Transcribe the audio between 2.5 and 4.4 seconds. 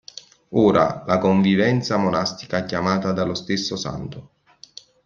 chiamata dallo stesso santo.